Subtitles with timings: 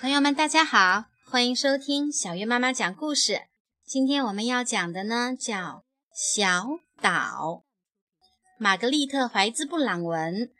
[0.00, 3.42] 朋友们，大家好，欢迎收听小月妈妈讲故事。
[3.84, 5.56] 今天我们要讲的呢，叫
[6.14, 7.10] 《小岛》。
[8.58, 10.50] 玛格丽特·怀兹·布朗文，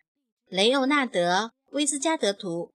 [0.47, 2.75] 雷欧纳德·威斯加德图，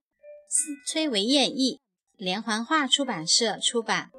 [0.88, 1.80] 崔维演译，
[2.16, 4.10] 连环画出版社出版。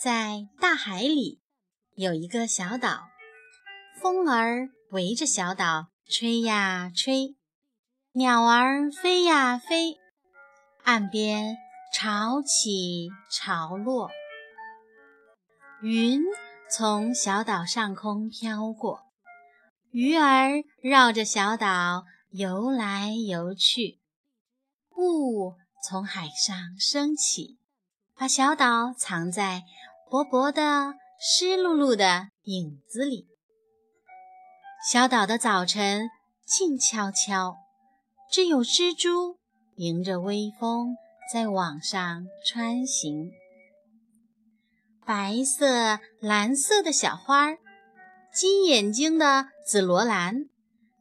[0.00, 1.42] 在大海里
[1.94, 3.02] 有一个小岛，
[4.00, 7.36] 风儿围着小岛吹呀吹，
[8.12, 9.98] 鸟儿飞呀飞，
[10.82, 11.56] 岸边
[11.92, 14.10] 潮起潮落，
[15.82, 16.22] 云
[16.70, 19.02] 从小岛上空飘过，
[19.90, 24.00] 鱼儿绕着小岛游来游去，
[24.96, 27.58] 雾从海上升起，
[28.14, 29.62] 把小岛藏在。
[30.10, 33.28] 薄薄的、湿漉漉的影子里，
[34.80, 36.08] 小岛的早晨
[36.46, 37.56] 静悄悄，
[38.30, 39.36] 只有蜘蛛
[39.74, 40.94] 迎着微风
[41.32, 43.32] 在网上穿行。
[45.04, 47.58] 白色、蓝色的小花儿，
[48.32, 50.44] 金眼睛的紫罗兰，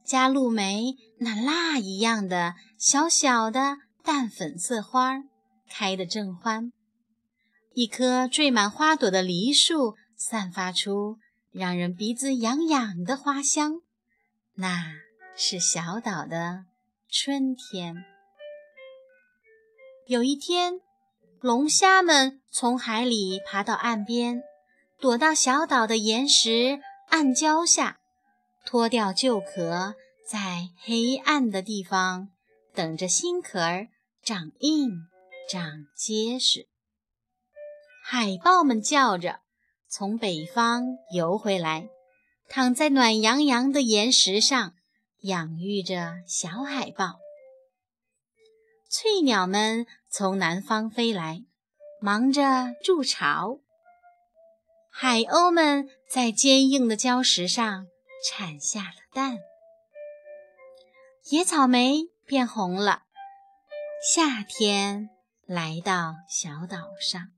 [0.03, 5.23] 加露梅那蜡一样的小小的淡粉色花儿，
[5.69, 6.73] 开得正欢。
[7.73, 11.19] 一棵缀满花朵的梨树散发出
[11.57, 13.81] 让人鼻子痒痒的花香，
[14.53, 14.93] 那
[15.35, 16.65] 是小岛的
[17.09, 18.05] 春天。
[20.05, 20.81] 有一天，
[21.41, 24.43] 龙虾们从海里爬到岸边，
[24.99, 27.97] 躲到小岛的岩石暗礁下，
[28.63, 29.95] 脱掉旧壳，
[30.29, 32.29] 在黑暗的地方
[32.75, 33.87] 等着新壳儿
[34.21, 35.07] 长硬、
[35.49, 36.67] 长结实。
[38.03, 39.39] 海豹们叫着，
[39.89, 41.87] 从北方游回来，
[42.49, 44.73] 躺在暖洋洋的岩石上，
[45.21, 47.19] 养育着小海豹。
[48.89, 51.43] 翠鸟们从南方飞来，
[52.01, 53.59] 忙着筑巢。
[54.91, 57.87] 海鸥们在坚硬的礁石上
[58.25, 59.37] 产下了蛋。
[61.29, 63.03] 野草莓变红了，
[64.13, 65.09] 夏天
[65.45, 67.36] 来到小岛上。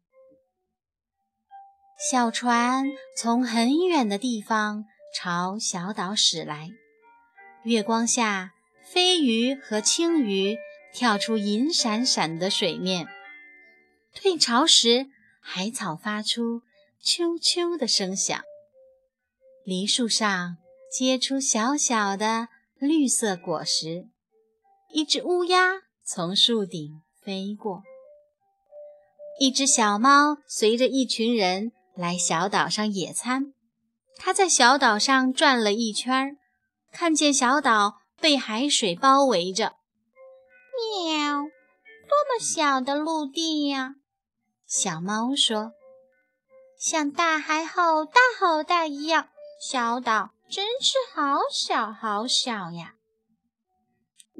[1.99, 6.69] 小船从很远的地方朝小岛驶来，
[7.63, 8.53] 月光下，
[8.85, 10.57] 飞鱼和青鱼
[10.93, 13.05] 跳出银闪闪的水面。
[14.15, 15.07] 退潮时，
[15.41, 16.61] 海草发出
[17.03, 18.41] 啾啾的声响，
[19.65, 20.55] 梨树上
[20.89, 24.07] 结出小小的绿色果实。
[24.93, 27.83] 一只乌鸦从树顶飞过，
[29.41, 31.73] 一只小猫随着一群人。
[31.99, 33.53] 来小岛上野餐，
[34.15, 36.37] 他在小岛上转了一圈，
[36.93, 39.75] 看见小岛被海水包围着。
[41.03, 43.95] 喵，多么小的陆地呀！
[44.65, 45.73] 小猫说
[46.79, 49.27] ：“像大海好大好大一样，
[49.61, 52.93] 小岛真是好小好小呀。”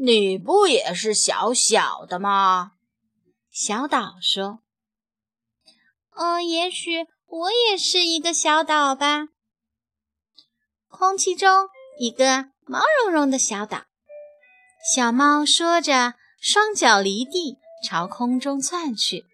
[0.02, 2.72] 你不也是小小的吗？
[3.52, 4.62] 小岛说
[6.16, 9.28] ：“哦，也许。”我也是一个小岛吧。
[10.88, 11.70] 空气中，
[12.00, 13.86] 一个毛茸茸的小岛。
[14.94, 17.58] 小猫说着，双脚离地，
[17.88, 19.26] 朝空中窜去。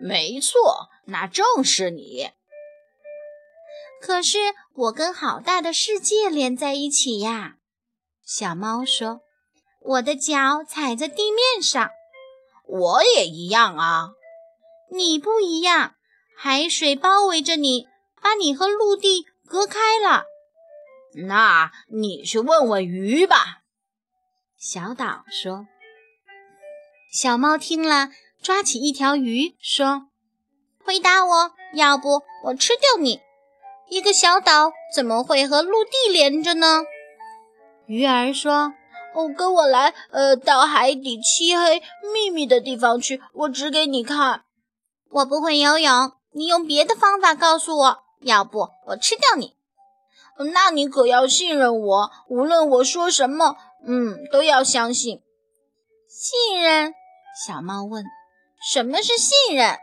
[0.00, 2.30] 没错，那正是你。
[4.00, 4.38] 可是
[4.74, 7.56] 我跟好大的世界连在一起呀。
[8.24, 9.20] 小猫说
[9.82, 11.90] ：“我的脚踩在地面上。”
[12.66, 14.10] 我也一样啊。
[14.90, 15.96] 你不一样。
[16.42, 17.86] 海水包围着你，
[18.22, 20.24] 把你和陆地隔开了。
[21.26, 23.58] 那你去问问鱼吧。”
[24.56, 25.66] 小岛说。
[27.12, 28.08] 小猫听了，
[28.42, 30.06] 抓起一条鱼说
[30.82, 33.20] ：“回答我，要不我吃掉你。
[33.90, 36.84] 一个小岛怎么会和陆地连着呢？”
[37.84, 38.72] 鱼儿说
[39.14, 41.82] ：“哦，跟我来，呃，到海底漆黑
[42.14, 44.44] 秘密的地方去，我指给你看。
[45.10, 49.56] 我不会游泳。”你用别的方法告诉我，要不我吃掉你。
[50.54, 55.22] 那你可要信任我，无论我说什么，嗯，都要相信。
[56.08, 56.94] 信任？
[57.46, 58.04] 小猫问。
[58.72, 59.78] 什么是信任？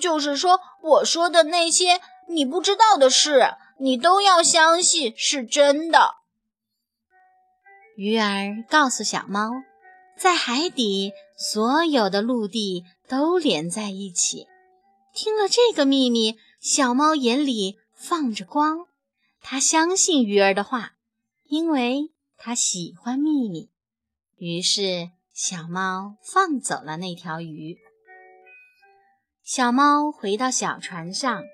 [0.00, 6.14] 就是说，我说的那些你不知道的事，你都要相信是真的。
[7.96, 9.50] 鱼儿告诉小猫，
[10.16, 14.48] 在海底，所有的陆地都连在一起。
[15.14, 18.88] 听了这个秘密，小猫眼里放着光。
[19.40, 20.94] 它相信鱼儿的话，
[21.44, 23.70] 因为它喜欢秘密。
[24.36, 27.78] 于是，小猫放走了那条鱼。
[29.44, 31.44] 小猫回到小船上，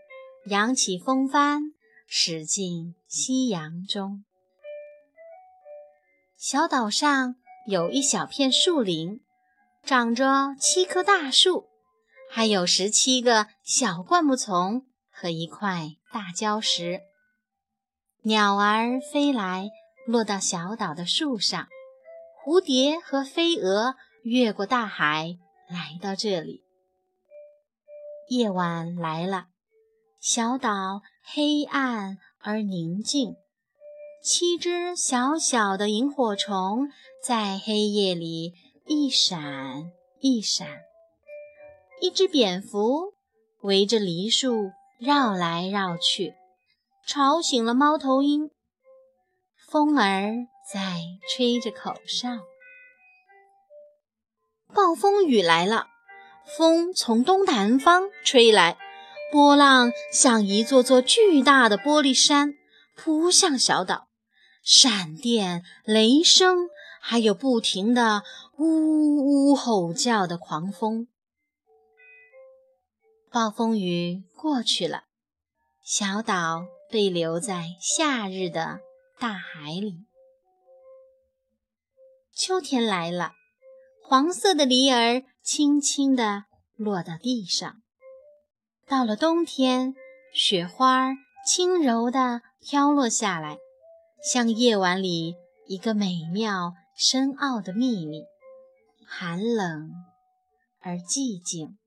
[0.46, 1.74] 扬起风帆，
[2.06, 4.24] 驶进夕阳中。
[6.38, 7.34] 小岛上
[7.66, 9.20] 有一小片树林，
[9.84, 11.68] 长着七棵大树，
[12.32, 17.00] 还有十七个小灌木丛和一块大礁石。
[18.22, 19.68] 鸟儿飞来，
[20.06, 21.66] 落到小岛的树上；
[22.44, 25.38] 蝴蝶和飞蛾越过大海，
[25.68, 26.62] 来到这里。
[28.28, 29.46] 夜晚来了，
[30.20, 33.34] 小岛黑暗而宁静。
[34.22, 36.90] 七只小小的萤火虫
[37.24, 38.52] 在黑夜里
[38.86, 39.90] 一闪
[40.20, 40.89] 一闪。
[42.02, 43.12] 一只蝙蝠
[43.60, 46.32] 围着梨树绕来绕去，
[47.06, 48.50] 吵醒了猫头鹰。
[49.68, 50.32] 风儿
[50.72, 52.38] 在吹着口哨。
[54.72, 55.88] 暴风雨来了。
[56.56, 58.78] 风从东南方吹来，
[59.30, 62.54] 波浪像一座座巨大的玻璃山
[62.96, 64.08] 扑向小岛，
[64.62, 66.70] 闪电、雷声，
[67.02, 68.22] 还有不停的
[68.56, 71.06] 呜呜吼叫的狂风。
[73.32, 75.04] 暴风雨过去了，
[75.84, 78.80] 小岛被留在夏日的
[79.18, 80.04] 大海里。
[82.34, 83.32] 秋天来了，
[84.02, 85.22] 黄色的梨儿。
[85.42, 86.44] 轻轻地
[86.76, 87.80] 落到地上。
[88.86, 89.94] 到了冬天，
[90.34, 91.14] 雪花
[91.46, 93.56] 轻柔地飘落下来，
[94.22, 95.34] 像夜晚里
[95.66, 98.24] 一个美妙深奥的秘密，
[99.06, 99.90] 寒冷
[100.80, 101.78] 而寂静。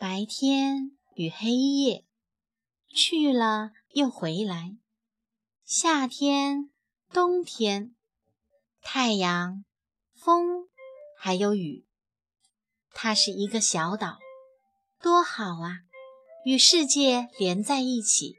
[0.00, 2.04] 白天与黑夜，
[2.88, 4.76] 去了又回来。
[5.64, 6.70] 夏天、
[7.12, 7.96] 冬天，
[8.80, 9.64] 太阳、
[10.14, 10.68] 风。
[11.18, 11.84] 还有雨，
[12.92, 14.18] 它是一个小岛，
[15.02, 15.80] 多好啊！
[16.44, 18.36] 与世界连在一起，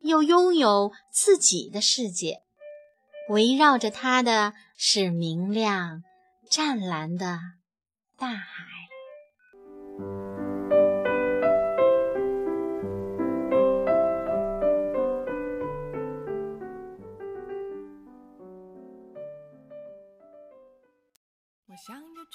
[0.00, 2.42] 又拥有自己的世界。
[3.28, 6.02] 围绕着它的是明亮、
[6.48, 7.40] 湛蓝的
[8.16, 8.83] 大海。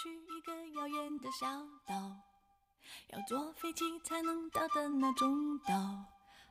[0.02, 1.46] 去一个遥远的小
[1.86, 1.94] 岛，
[3.12, 5.74] 要坐飞机才能到的那种岛。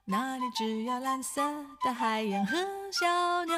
[0.05, 1.41] 那里只有蓝色
[1.83, 2.59] 的海洋和
[2.93, 3.07] 小
[3.47, 3.57] 鸟，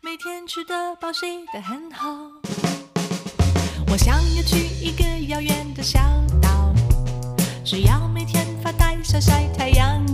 [0.00, 2.08] 每天吃得饱，睡得很好。
[3.92, 6.00] 我想要去一个遥远的小
[6.42, 6.74] 岛，
[7.64, 10.04] 只要每天发呆晒晒太阳